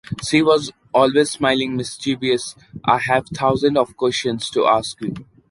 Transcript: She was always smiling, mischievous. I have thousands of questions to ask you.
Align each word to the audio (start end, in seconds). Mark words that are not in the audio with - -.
She 0.27 0.41
was 0.41 0.71
always 0.95 1.29
smiling, 1.29 1.77
mischievous. 1.77 2.55
I 2.83 2.97
have 2.97 3.27
thousands 3.27 3.77
of 3.77 3.95
questions 3.95 4.49
to 4.49 4.65
ask 4.65 4.99
you. 4.99 5.13